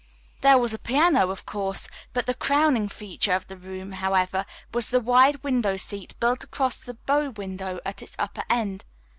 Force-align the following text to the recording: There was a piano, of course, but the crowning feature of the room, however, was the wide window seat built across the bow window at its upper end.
There 0.41 0.57
was 0.57 0.73
a 0.73 0.79
piano, 0.79 1.29
of 1.29 1.45
course, 1.45 1.87
but 2.11 2.25
the 2.25 2.33
crowning 2.33 2.89
feature 2.89 3.33
of 3.33 3.45
the 3.45 3.55
room, 3.55 3.91
however, 3.91 4.47
was 4.73 4.89
the 4.89 4.99
wide 4.99 5.43
window 5.43 5.77
seat 5.77 6.15
built 6.19 6.43
across 6.43 6.77
the 6.83 6.95
bow 6.95 7.29
window 7.29 7.79
at 7.85 8.01
its 8.01 8.15
upper 8.17 8.43
end. 8.49 8.83